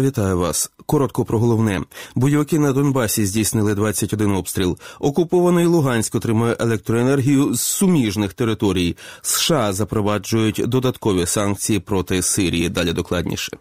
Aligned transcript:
Вітаю 0.00 0.38
вас. 0.38 0.70
Коротко 0.86 1.24
про 1.24 1.38
головне. 1.38 1.80
Бойовики 2.14 2.58
на 2.58 2.72
Донбасі 2.72 3.26
здійснили 3.26 3.74
21 3.74 4.30
обстріл. 4.30 4.78
Окупований 5.00 5.66
Луганськ 5.66 6.14
отримує 6.14 6.56
електроенергію 6.60 7.54
з 7.54 7.60
суміжних 7.60 8.32
територій. 8.32 8.96
США 9.22 9.72
запроваджують 9.72 10.62
додаткові 10.66 11.26
санкції 11.26 11.78
проти 11.78 12.22
Сирії. 12.22 12.68
Далі 12.68 12.92
докладніше. 12.92 13.56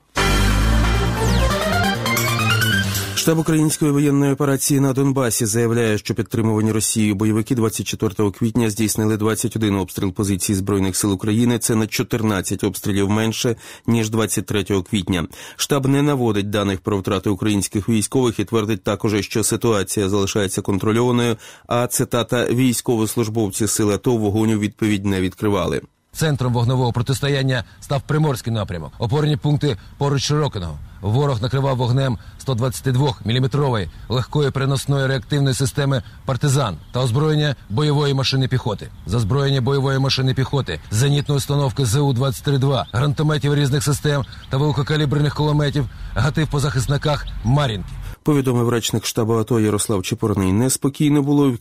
Штаб 3.30 3.40
української 3.40 3.92
воєнної 3.92 4.34
операції 4.34 4.80
на 4.80 4.94
Донбасі 4.94 5.46
заявляє, 5.46 5.98
що 5.98 6.16
підтримувані 6.16 6.72
Росією 6.72 7.16
бойовики 7.16 7.56
24 7.56 8.32
квітня 8.32 8.70
здійснили 8.70 9.18
21 9.18 9.76
обстріл 9.76 10.14
позицій 10.14 10.56
збройних 10.56 10.96
сил 10.96 11.14
України. 11.14 11.60
Це 11.60 11.76
на 11.76 11.88
14 11.88 12.64
обстрілів 12.64 13.10
менше 13.10 13.56
ніж 13.88 14.10
23 14.10 14.64
квітня. 14.64 15.28
Штаб 15.56 15.88
не 15.88 16.02
наводить 16.02 16.50
даних 16.50 16.80
про 16.80 16.98
втрати 16.98 17.30
українських 17.30 17.90
військових 17.90 18.40
і 18.40 18.46
твердить 18.46 18.84
також, 18.84 19.26
що 19.26 19.44
ситуація 19.44 20.10
залишається 20.10 20.62
контрольованою. 20.62 21.38
А 21.68 21.88
цитата 21.88 22.46
військовослужбовці 22.46 23.68
сил 23.68 23.92
АТО 23.92 24.16
вогонь 24.16 24.60
відповідь 24.60 25.06
не 25.06 25.22
відкривали. 25.22 25.82
Центром 26.12 26.54
вогневого 26.54 26.92
протистояння 26.92 27.64
став 27.80 28.02
Приморський 28.02 28.54
напрямок. 28.54 28.94
Опорні 29.00 29.38
пункти 29.38 29.78
поруч 29.98 30.24
Широкиного. 30.24 30.78
Ворог 31.02 31.42
накривав 31.42 31.78
вогнем 31.78 32.18
122-мм 32.48 33.88
легкої 34.10 34.52
переносної 34.52 35.08
реактивної 35.08 35.56
системи 35.56 36.04
партизан 36.26 36.78
та 36.92 37.00
озброєння 37.00 37.56
бойової 37.70 38.14
машини 38.14 38.48
піхоти, 38.48 38.88
зазброєння 39.06 39.62
бойової 39.62 40.00
машини 40.00 40.34
піхоти, 40.34 40.80
зенітної 40.92 41.38
установки 41.38 41.86
ЗУ-23-2, 41.86 42.86
гранатометів 42.94 43.56
різних 43.56 43.84
систем 43.84 44.26
та 44.50 44.58
великокаліберних 44.58 45.36
кулеметів, 45.36 45.90
гатив 46.16 46.48
по 46.48 46.60
захисниках 46.60 47.26
Мар'їнки 47.44 47.90
повідомив 48.30 48.70
речник 48.70 49.06
штабу 49.06 49.34
АТО 49.34 49.60
Ярослав 49.60 50.04
Чепурний. 50.04 50.54
Неспокійно 50.54 51.22
було 51.22 51.58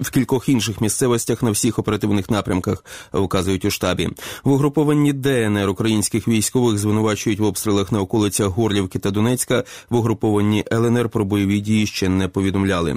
в 0.00 0.10
кількох 0.10 0.48
інших 0.48 0.80
місцевостях 0.80 1.42
на 1.42 1.50
всіх 1.50 1.78
оперативних 1.78 2.30
напрямках, 2.30 2.84
вказують 3.12 3.64
у 3.64 3.70
штабі. 3.70 4.08
В 4.44 4.52
угрупованні 4.52 5.12
ДНР 5.12 5.68
українських 5.68 6.28
військових 6.28 6.78
звинувачують 6.78 7.40
в 7.40 7.44
обстрілах 7.44 7.92
на 7.92 8.00
околицях 8.00 8.48
Горлівки 8.48 8.98
та 8.98 9.10
Донецька. 9.10 9.64
В 9.90 9.96
угрупованні 9.96 10.64
ЛНР 10.72 11.08
про 11.08 11.24
бойові 11.24 11.60
дії 11.60 11.86
ще 11.86 12.08
не 12.08 12.28
повідомляли. 12.28 12.96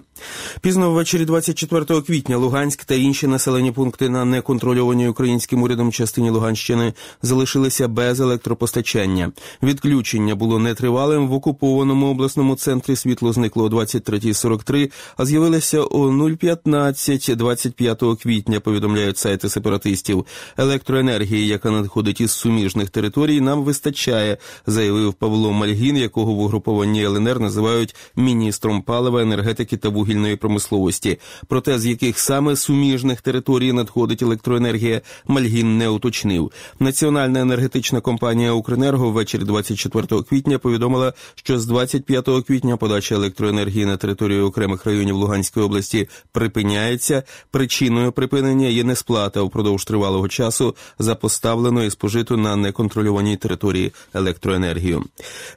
Пізно 0.62 0.92
ввечері 0.92 1.26
24 1.26 2.02
квітня 2.02 2.38
Луганськ 2.38 2.86
та 2.86 2.96
інші 2.96 3.28
населені 3.28 3.72
пункти 3.72 4.10
на 4.10 4.26
неконтрольованій 4.26 5.08
українським 5.08 5.64
урядом 5.64 5.92
частині 5.92 6.30
Луганщини 6.30 6.94
залишилися 7.22 7.88
без 7.88 8.20
електропостачання. 8.20 9.32
Відключення 9.64 10.36
було 10.36 10.60
нетривалим 10.60 11.28
в 11.28 11.34
окупованому 11.34 12.08
обласному 12.08 12.56
центрі 12.56 12.81
центрі 12.82 12.96
світло 12.96 13.34
зникло 13.34 13.64
о 13.64 13.68
23.43, 13.68 14.92
а 15.18 15.26
з'явилося 15.26 15.82
о 15.82 16.08
0.15 16.08 17.36
25 17.36 18.04
квітня. 18.24 18.60
Повідомляють 18.60 19.18
сайти 19.18 19.50
сепаратистів. 19.50 20.26
Електроенергії, 20.58 21.48
яка 21.48 21.72
надходить 21.72 22.22
із 22.22 22.32
суміжних 22.32 22.90
територій, 22.90 23.42
нам 23.42 23.64
вистачає, 23.64 24.38
заявив 24.68 25.14
Павло 25.14 25.52
Мальгін, 25.52 25.98
якого 25.98 26.34
в 26.34 26.40
угрупованні 26.40 27.06
ЛНР 27.06 27.40
називають 27.40 27.96
міністром 28.16 28.82
палива, 28.82 29.22
енергетики 29.22 29.78
та 29.78 29.90
вугільної 29.90 30.36
промисловості. 30.36 31.20
Проте 31.48 31.80
з 31.80 31.86
яких 31.86 32.20
саме 32.20 32.56
суміжних 32.56 33.22
територій 33.22 33.74
надходить 33.74 34.22
електроенергія, 34.22 35.02
Мальгін 35.28 35.78
не 35.78 35.90
уточнив. 35.90 36.52
Національна 36.80 37.42
енергетична 37.42 38.02
компанія 38.02 38.52
Укренерго 38.52 39.12
ввечері 39.12 39.44
24 39.44 40.24
квітня 40.24 40.60
повідомила, 40.60 41.14
що 41.36 41.60
з 41.60 41.66
25 41.66 42.30
квітня 42.48 42.61
квітня 42.62 42.78
подача 42.78 43.16
електроенергії 43.16 43.86
на 43.86 43.98
територію 43.98 44.46
окремих 44.46 44.86
районів 44.86 45.16
Луганської 45.16 45.66
області 45.66 46.08
припиняється. 46.32 47.24
Причиною 47.52 48.12
припинення 48.12 48.68
є 48.68 48.84
несплата 48.84 49.42
впродовж 49.42 49.86
тривалого 49.86 50.28
часу 50.28 50.76
за 51.00 51.16
поставлену 51.16 51.84
і 51.84 51.92
спожиту 51.92 52.38
на 52.38 52.56
неконтрольованій 52.56 53.38
території 53.38 53.92
електроенергію. 54.14 55.04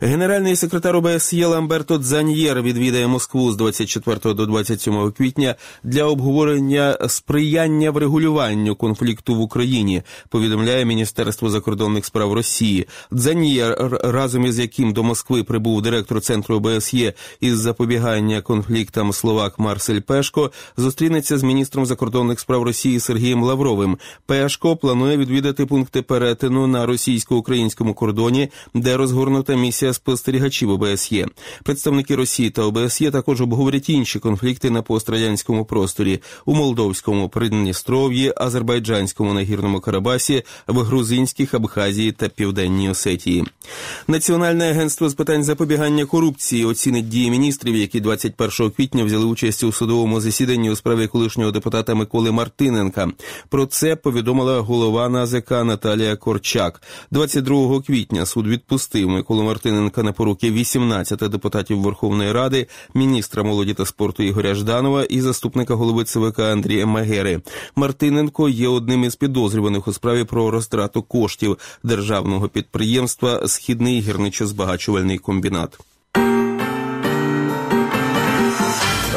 Генеральний 0.00 0.56
секретар 0.56 0.97
ОБСЄ 0.97 1.47
Ламберто 1.47 1.98
Дзаньєр 1.98 2.62
відвідає 2.62 3.06
Москву 3.06 3.53
з 3.53 3.56
24 3.56 4.34
до 4.34 4.47
27 4.47 5.12
квітня 5.12 5.54
для 5.82 6.04
обговорення 6.04 6.98
сприяння 7.09 7.91
врегулюванню 7.91 8.76
конфлікту 8.76 9.34
в 9.34 9.41
Україні. 9.41 10.03
Повідомляє 10.28 10.84
Міністерство 10.84 11.50
закордонних 11.50 12.04
справ 12.04 12.32
Росії. 12.32 12.87
Дзаньєр 13.12 13.98
разом 14.04 14.47
із 14.47 14.59
яким 14.59 14.93
до 14.93 15.03
Москви 15.03 15.43
прибув 15.43 15.82
директор 15.82 16.20
центру 16.20 16.56
ОБСЄ 16.56 16.94
досьє 16.94 17.12
із 17.41 17.59
запобігання 17.59 18.41
конфліктам 18.41 19.12
Словак 19.12 19.59
Марсель 19.59 20.00
Пешко 20.00 20.50
зустрінеться 20.77 21.38
з 21.38 21.43
міністром 21.43 21.87
закордонних 21.87 22.41
справ 22.41 22.62
Росії 22.62 23.00
Сергієм 23.00 23.43
Лавровим. 23.43 23.99
Пешко 24.27 24.77
планує 24.77 25.16
відвідати 25.16 25.66
пункти 25.66 26.03
перетину 26.03 26.66
на 26.66 26.87
російсько-українському 26.87 27.94
кордоні, 27.94 28.49
де 28.75 28.97
розгорнута 28.97 29.55
місія 29.55 29.93
спостерігачів 29.93 30.71
ОБСЄ. 30.71 31.27
Представники 31.65 32.16
Росії 32.16 32.50
та 32.50 32.62
ОБСЄ 32.62 33.11
також 33.11 33.41
обговорять 33.41 33.88
інші 33.88 34.19
конфлікти 34.19 34.71
на 34.71 34.82
пострадянському 34.82 35.65
просторі 35.65 36.21
у 36.44 36.55
Молдовському 36.55 37.28
Придністров'ї, 37.28 38.32
Азербайджанському 38.37 39.34
нагірному 39.34 39.81
Карабасі, 39.81 40.43
в 40.66 40.78
Грузинських 40.78 41.55
Абхазії 41.55 42.12
та 42.12 42.28
Південній 42.28 42.91
Осетії. 42.91 43.44
Національне 44.09 44.71
агентство 44.71 45.09
з 45.09 45.15
питань 45.15 45.44
запобігання 45.44 46.05
корупції 46.05 46.65
оцінить 46.84 47.09
дії 47.09 47.31
міністрів, 47.31 47.77
які 47.77 48.00
21 48.00 48.71
квітня 48.71 49.05
взяли 49.05 49.25
участь 49.25 49.65
у 49.65 49.72
судовому 49.72 50.21
засіданні 50.21 50.71
у 50.71 50.77
справі 50.77 51.06
колишнього 51.06 51.50
депутата 51.50 51.95
Миколи 51.95 52.33
Мартиненка. 52.33 53.09
Про 53.49 53.67
це 53.67 53.97
повідомила 53.97 54.61
голова 54.61 55.09
НАЗК 55.09 55.50
Наталія 55.50 56.17
Корчак. 56.17 56.83
22 57.11 57.83
квітня 57.83 58.27
суд 58.27 58.47
відпустив 58.47 59.09
Миколу 59.09 59.43
Мартиненка 59.43 60.03
на 60.03 60.12
поруки 60.12 60.50
18 60.50 61.19
депутатів 61.19 61.81
Верховної 61.81 62.33
Ради, 62.33 62.67
міністра 62.94 63.43
молоді 63.43 63.75
та 63.75 63.87
спорту 63.87 64.23
Ігоря 64.23 64.55
Жданова 64.55 65.05
і 65.05 65.21
заступника 65.21 65.75
голови 65.75 66.05
ЦВК 66.05 66.39
Андрія 66.39 66.87
Магери. 66.87 67.41
Мартиненко 67.77 68.49
є 68.49 68.69
одним 68.69 69.05
із 69.05 69.17
підозрюваних 69.17 69.89
у 69.89 69.93
справі 69.93 70.25
про 70.25 70.50
розтрату 70.50 71.03
коштів 71.03 71.59
державного 71.84 72.49
підприємства 72.49 73.49
Східний 73.49 74.03
гірничо-збагачувальний 74.03 75.19
комбінат. 75.19 75.78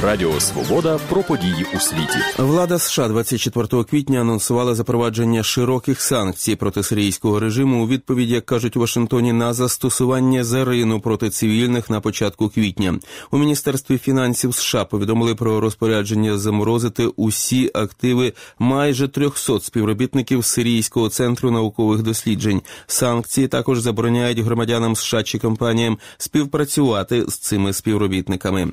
Радіо 0.03 0.39
Свобода 0.39 0.99
про 1.09 1.23
події 1.23 1.65
у 1.75 1.79
світі. 1.79 2.17
Влада 2.37 2.79
США 2.79 3.07
24 3.07 3.83
квітня 3.83 4.21
анонсувала 4.21 4.75
запровадження 4.75 5.43
широких 5.43 6.01
санкцій 6.01 6.55
проти 6.55 6.83
сирійського 6.83 7.39
режиму 7.39 7.83
у 7.83 7.87
відповідь, 7.87 8.29
як 8.29 8.45
кажуть 8.45 8.77
у 8.77 8.79
Вашингтоні, 8.79 9.33
на 9.33 9.53
застосування 9.53 10.43
зарину 10.43 10.99
проти 10.99 11.29
цивільних 11.29 11.89
на 11.89 12.01
початку 12.01 12.49
квітня. 12.49 12.99
У 13.31 13.37
міністерстві 13.37 13.97
фінансів 13.97 14.55
США 14.55 14.85
повідомили 14.85 15.35
про 15.35 15.59
розпорядження 15.59 16.37
заморозити 16.37 17.05
усі 17.05 17.71
активи 17.73 18.33
майже 18.59 19.07
300 19.07 19.59
співробітників 19.59 20.45
Сирійського 20.45 21.09
центру 21.09 21.51
наукових 21.51 22.01
досліджень. 22.01 22.61
Санкції 22.87 23.47
також 23.47 23.79
забороняють 23.79 24.39
громадянам 24.39 24.95
США 24.95 25.23
чи 25.23 25.39
компаніям 25.39 25.97
співпрацювати 26.17 27.25
з 27.27 27.37
цими 27.37 27.73
співробітниками. 27.73 28.67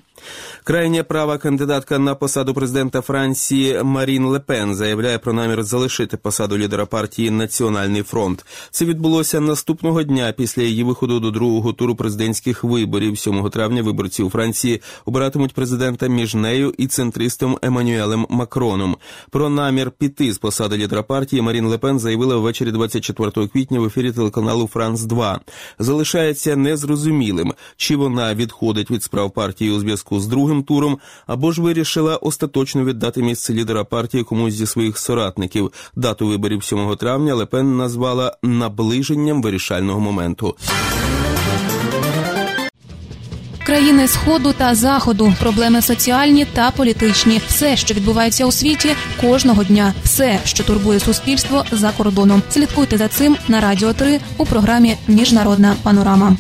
Крайня 0.65 1.05
права 1.05 1.38
кандидатка 1.38 1.99
на 1.99 2.15
посаду 2.15 2.55
президента 2.55 3.00
Франції 3.00 3.82
Марін 3.82 4.25
Лепен 4.25 4.75
заявляє 4.75 5.19
про 5.19 5.32
намір 5.32 5.62
залишити 5.62 6.17
посаду 6.17 6.59
лідера 6.59 6.87
партії 6.87 7.31
Національний 7.31 8.03
фронт. 8.03 8.47
Це 8.71 8.85
відбулося 8.85 9.41
наступного 9.41 10.03
дня 10.03 10.35
після 10.37 10.62
її 10.62 10.85
виходу 10.85 11.21
до 11.21 11.31
другого 11.31 11.73
туру 11.73 11.94
президентських 11.94 12.65
виборів. 12.65 13.19
7 13.19 13.50
травня 13.50 13.82
виборці 13.82 14.23
у 14.23 14.31
Франції 14.31 14.82
обиратимуть 15.05 15.55
президента 15.55 16.06
між 16.06 16.35
нею 16.35 16.75
і 16.79 16.87
центристом 16.87 17.59
Еммануелем 17.62 18.27
Макроном. 18.31 18.97
Про 19.31 19.49
намір 19.49 19.91
піти 19.91 20.32
з 20.32 20.38
посади 20.38 20.77
лідера 20.77 21.03
партії 21.03 21.43
Марін 21.43 21.67
Лепен 21.67 21.99
заявила 21.99 22.37
ввечері 22.37 22.70
24 22.70 23.49
квітня 23.49 23.81
в 23.81 23.85
ефірі 23.85 24.12
телеканалу 24.12 24.67
Франс 24.73 25.03
2 25.03 25.41
Залишається 25.79 26.56
незрозумілим, 26.56 27.55
чи 27.77 27.97
вона 27.97 28.35
відходить 28.35 28.91
від 28.91 29.03
справ 29.03 29.31
партії 29.31 29.70
у 29.70 29.81
зв'язку 29.81 30.14
зв'язку 30.15 30.21
з 30.21 30.27
другим 30.27 30.63
туром, 30.63 30.99
або 31.27 31.53
ж 31.53 31.63
вирішила 31.63 32.17
остаточно 32.17 32.85
віддати 32.85 33.23
місце 33.23 33.55
лідера 33.55 33.85
партії 33.85 34.25
комусь 34.25 34.55
зі 34.55 34.67
своїх 34.67 34.99
соратників. 34.99 35.73
Дату 35.97 36.27
виборів 36.27 36.65
7 36.65 36.97
травня 36.97 37.35
Лепен 37.35 37.77
назвала 37.77 38.37
наближенням 38.43 39.43
вирішального 39.43 40.01
моменту. 40.01 40.57
Країни 43.67 44.09
сходу 44.09 44.53
та 44.53 44.75
заходу, 44.75 45.33
проблеми 45.41 45.83
соціальні 45.83 46.45
та 46.45 46.71
політичні, 46.71 47.41
все, 47.47 47.77
що 47.77 47.95
відбувається 47.95 48.47
у 48.47 48.53
світі, 48.53 48.91
кожного 49.21 49.65
дня, 49.65 49.95
все, 50.05 50.41
що 50.45 50.65
турбує 50.65 51.01
суспільство 51.01 51.65
за 51.73 51.91
кордоном. 51.91 52.43
Слідкуйте 52.51 52.97
за 52.97 53.09
цим 53.09 53.37
на 53.49 53.61
радіо 53.61 53.93
3 53.93 54.21
у 54.37 54.47
програмі 54.47 54.97
Міжнародна 55.09 55.75
панорама. 55.83 56.37